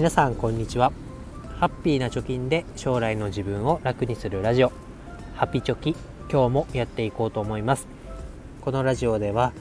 [0.00, 0.94] 皆さんこんにちは。
[1.58, 4.72] ハッピーな貯金で将来の自分を楽にするラジオ。
[5.34, 5.94] ハピチョキ
[6.32, 7.86] 今日もやっていこうと思います。
[8.62, 9.52] このラジオでは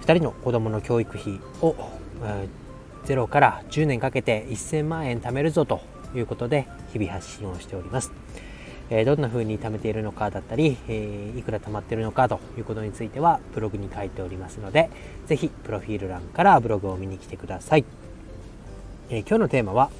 [0.00, 1.76] 2人の子供の教育費を、
[2.22, 5.82] えー、0から10年かけて1000万円貯めるぞと
[6.14, 8.12] いうことで日々発信をしております。
[8.88, 14.88] えどんな風に貯めているのかだったり、えいくら貯まっているのかということについてはブログに書いておりますので、
[15.26, 17.84] ぜひプロフィール欄からブログを見に来てください。
[19.12, 19.90] え今日のテーマは、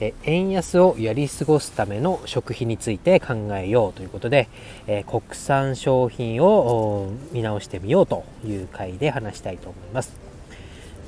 [0.00, 4.48] え円安をやり過ごすための食費について考えようということで、
[4.86, 10.16] え国産商品を見直してみようという回で話したいと思います。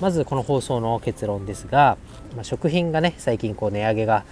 [0.03, 1.97] まずこの放送の結論ですが、
[2.35, 4.25] まあ、食品がね最近こう値上げが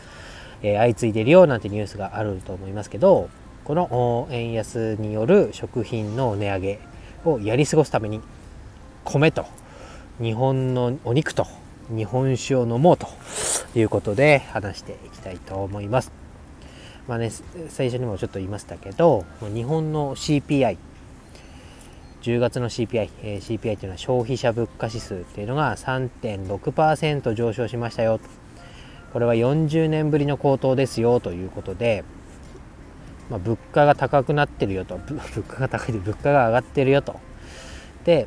[0.63, 3.31] え相次いでるよなんてニュースがあると思いますけど
[3.65, 6.81] この円安による食品の値上げ
[7.25, 8.21] をやり過ごすために
[9.05, 9.47] 米と
[10.21, 11.47] 日本のお肉と
[11.89, 13.09] 日本酒を飲もうと
[13.75, 16.13] いうことで話していきたいと思います。
[17.07, 17.31] まあね、
[17.69, 20.79] 最初にもちょっと言いましたけど日本の CPI
[22.23, 28.21] 10月の CPI、えー、CPI というのは消費者物価指数っていうのが3.6%上昇しましたよ
[29.13, 32.05] これは40年ぶりの高騰ですよということで、
[33.29, 37.21] まあ、物価が高くなってるよと 物価が高いで物価が上がってるよと
[38.05, 38.27] で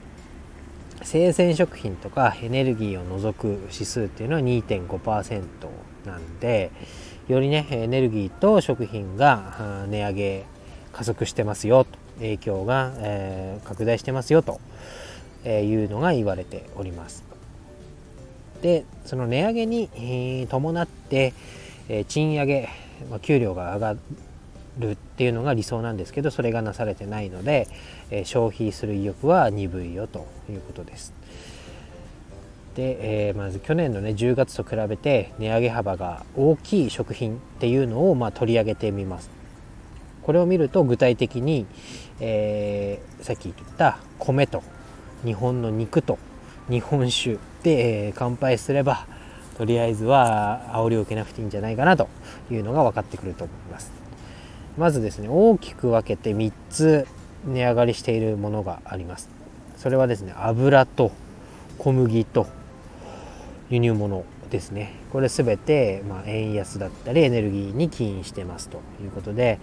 [1.07, 5.41] 生鮮食品とかエネルギーを除く指数っていうのは2.5%
[6.05, 6.69] なんで
[7.29, 10.45] よりねエネルギーと食品が値上げ
[10.91, 14.59] 加速してますよと影響が、えー、拡大してますよと
[15.45, 17.23] いうのが言われております。
[18.61, 21.33] でその値上げに伴って、
[22.09, 22.67] 賃上げ、
[23.09, 23.95] ま、給料が上が
[24.79, 27.67] るっていうのが理想なんですけどそれがなされてないので、
[28.11, 31.13] え消費する意欲は鈍いよということです。
[32.75, 39.31] で、えー、まず去年のね10月と比べて値上げ幅が大きい食品っていうのをまあ取り上げてみます。
[40.21, 41.65] これを見ると具体的に、
[42.19, 44.61] えー、さっき言った米と
[45.23, 46.19] 日本の肉と
[46.69, 49.07] 日本酒で、えー、乾杯すれば
[49.57, 52.09] とりあえずは煽りを受けなくていいんじゃないかなと
[52.51, 53.96] いうのが分かってくると思います
[54.77, 57.07] まずですね大きく分けて3つ
[57.45, 59.29] 値上がりしているものがあります。
[59.77, 61.11] それはですね油と
[61.77, 62.47] 小麦と
[63.69, 64.93] 輸入物ですね。
[65.11, 69.59] これ全て、ま、円安だったりエネルギーに起因してますということで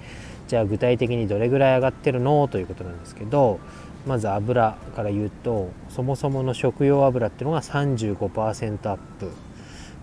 [0.48, 2.48] じゃあ具体的にどれぐらい上がってるの？
[2.48, 3.60] ということなんですけど
[4.06, 9.30] まず油から言うとそもそもの食用油っていうのが35%アップ。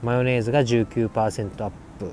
[0.03, 2.11] マヨネーズが19%アップ。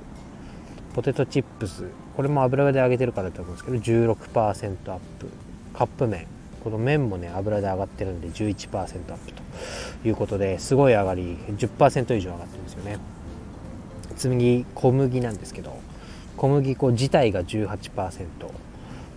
[0.95, 1.85] ポテトチップス
[2.19, 5.29] これも油で揚げてるからだと思うんですけど16%アップ。
[5.73, 6.27] カップ麺。
[6.65, 9.43] この麺もね油で上がってるんで11%アップと
[10.05, 12.99] いうことですごい上がり10%以上上がってるんですよね。
[14.17, 15.79] 次小麦なんですけど
[16.37, 18.27] 小麦粉自体が18%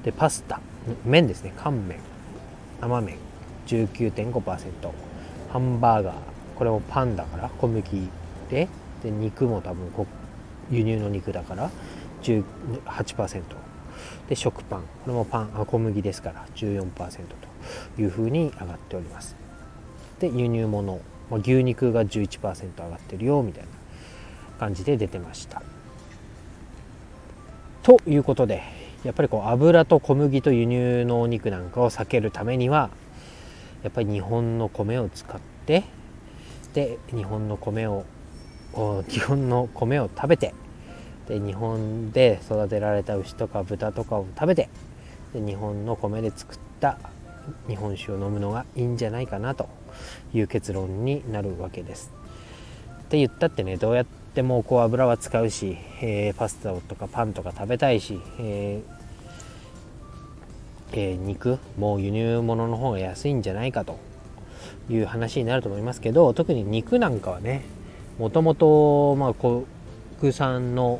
[0.04, 0.60] でパスタ。
[1.04, 1.54] 麺ですね。
[1.58, 1.98] 乾麺。
[2.82, 3.16] 生麺。
[3.66, 4.92] 19.5%
[5.52, 6.16] ハンバーガー。
[6.56, 7.84] これもパンだから小麦
[8.52, 8.68] で。
[9.02, 9.90] で肉も多分
[10.70, 11.72] 輸入の肉だから。
[12.22, 13.44] 18%
[14.30, 14.82] で食パン。
[14.82, 16.90] これもパン小麦ですから14%
[17.96, 19.36] というふうに上がっております。
[20.20, 21.02] で輸入物。
[21.40, 23.70] 牛肉が11%上がってるよみたいな
[24.59, 25.62] 感じで出てました。
[27.84, 28.64] ということで
[29.03, 32.90] やっぱりこう油と小麦と輸入のお肉なんかを避けるためには
[33.82, 35.84] やっぱり日本の米を使って
[36.74, 38.06] で日本の米を
[39.08, 40.53] 日本の米を食べて
[41.28, 44.70] で日本で育てられた牛とか豚とかを食べて
[45.34, 46.98] で日本の米で作った
[47.68, 49.70] 日本酒を飲むのがいいんじゃないかなと
[50.34, 52.12] いう結論になるわけです。
[53.04, 59.02] って言ったってねどうやってもこう油は使うし、えー、パスタとかパンとか食べたいし、えー
[60.94, 64.00] えー、肉もう輸入物の方が安いんじゃないかと
[64.90, 67.64] いう話になると思いますけど特に肉なんかはね
[68.18, 69.66] もともと
[70.20, 71.00] 国産の、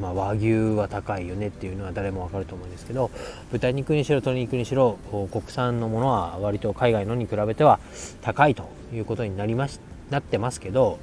[0.00, 3.10] まあ、和牛は高いよねっていうのは誰もわかると思うんですけど
[3.50, 4.98] 豚肉にしろ鶏肉にしろ
[5.30, 7.80] 国産のものは割と海外のに比べては
[8.20, 9.80] 高いということになりまし
[10.10, 10.98] なってますけど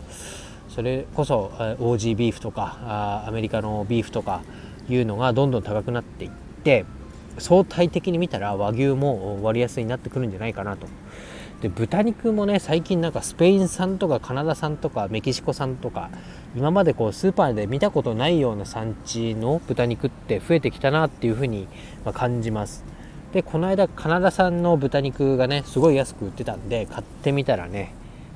[0.69, 4.43] それこそオージービーフとかアメリカのビーフとか
[4.87, 6.31] いうのがどんどん高くなっていっ
[6.63, 6.85] て
[7.37, 10.87] 相対的に見たら和牛も割安になってくるんじゃないかなと。
[11.61, 16.09] で豚肉もね最近なんかスペイン産とかカナダ産とかメキシコ産とか
[16.55, 21.67] 今までこうスーパーで見たことないような産地の豚肉って増えてきたなっていうふうに
[22.13, 22.85] 感じます。
[23.33, 27.93] でこの間カナダ産の豚肉がねすごい安く売ってたんで買ってみたらね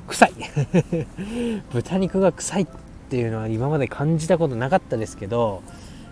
[0.08, 0.34] 臭い
[1.74, 2.68] 豚肉が臭いっ
[3.10, 5.64] ていうのは今まで感じたことなかったですけど、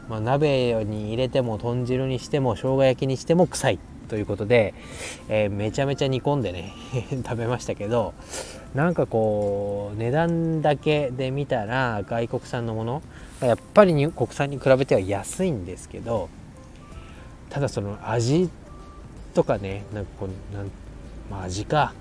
[0.10, 3.80] まあ、鍋に入れても豚汁にしても生姜焼きにしても臭い
[4.12, 4.74] ということで、
[5.30, 6.74] えー、めちゃめちゃ煮込んでね
[7.24, 8.14] 食べましたけど
[8.76, 13.02] なんかこう値段だけで見たら外国産のもの
[13.40, 16.28] やっぱり国産に比べては安いんですけど
[17.50, 18.50] ただその味
[19.34, 20.66] とかねなんかこうなん、
[21.30, 21.94] まあ、味か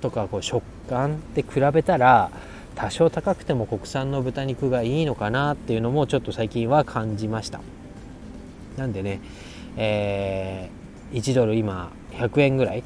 [0.00, 2.30] とかこう食感って比べたら
[2.76, 7.60] 多少高くても国産の豚肉がいいのかなっていうのもちょっと最近は感じました。
[8.76, 9.20] なんでね、
[9.76, 12.82] えー、1ドル今100円ぐらい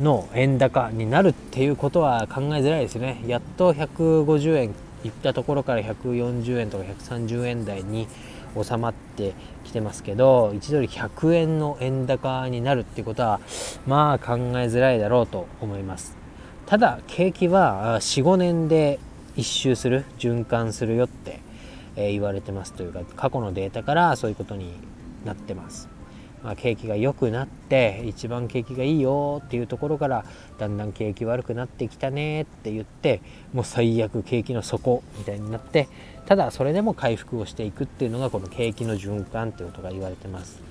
[0.00, 3.22] の円高になるっていうことは考えづらいですね。
[3.26, 8.08] やっと150円いったところから140円とか130円台に
[8.60, 9.34] 収まって
[9.64, 13.40] きてますけど1ドル100円の円高になるっていうことは
[13.86, 16.16] まあ考えづらいだろうと思います。
[16.66, 18.98] ただ景気は45年で
[19.36, 21.40] 一周する循環するよって、
[21.96, 24.72] 言われてますというか過去のデータからそういうことに
[25.24, 25.88] なってます、
[26.56, 30.24] 景気が良くなって一番景気がいいよっていうところから
[30.58, 33.22] だんだん景気悪くなってきたねって言って
[33.54, 35.88] もう最悪景気の底みたいになって
[36.26, 40.62] ただそれでも回復をしていくっていうのがこの景気の循環っていうことが言われてます。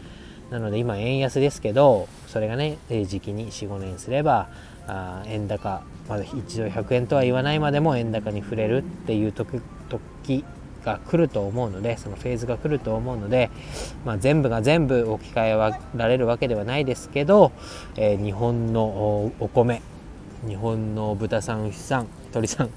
[0.49, 2.77] なので今円安ですけどそれがね
[3.07, 4.49] 時期に45年すれば
[4.87, 10.45] あ円高まだ一度100円とは言わないまでも円高に触れるっていう時時
[10.83, 13.49] が来ると思うのでそのフェーズが来ると思うので、
[14.05, 17.51] まあ、全部が全部置き換えられるわけではないですけど、
[17.95, 18.83] えー、日本の
[19.39, 19.81] お米
[20.47, 22.69] 日本の豚さん牛さん鳥さん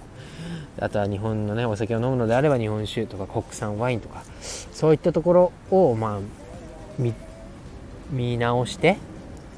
[0.79, 4.23] あとは日本のねお酒を飲むのであれば日本酒とか国産ワインとか
[4.73, 6.20] そういったところをまあ
[8.11, 8.99] 見直して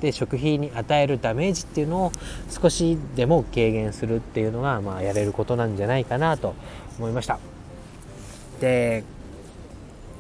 [0.01, 2.13] で食費に与えるダメージっていうのを
[2.49, 6.55] 少しでも軽減するっていうのが、まあ、やれることなんじゃないかなと
[6.99, 7.58] 思いました。
[8.61, 9.05] で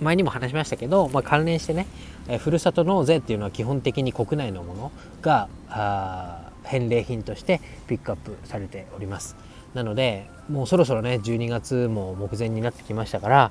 [0.00, 1.86] 前にも話しましたけど、まあ、関連してね、
[2.28, 4.92] えふるさと納税っていうのは基本的に国内のもの
[5.22, 9.36] があ返礼品としてピックアップされております。
[9.74, 13.50] なのでもうそろそろね12月も目前になってきましたから、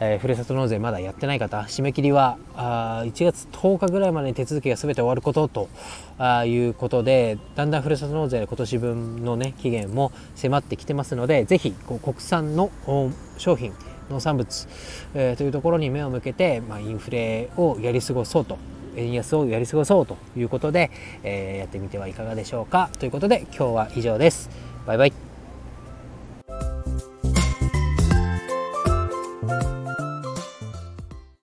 [0.00, 5.68] えー、ふるさと納税まだやってない方締め切りはあ1月10日ぐらいまでに手続きが全て終わることと
[6.18, 12.70] あいうことでだんだんふるさと納税今年分のね期限も迫ってきてますので是非国産の
[13.36, 13.74] 商品
[14.12, 14.68] 農産物、
[15.14, 18.58] えー、というところに目を向けて、まあ、インフレをやり過ごそうと
[18.96, 20.90] 円安をやり過ごそうということで、
[21.22, 24.50] えー、やってみてはいかがでしょうかということで今日は以上です。
[24.86, 25.31] バイバイ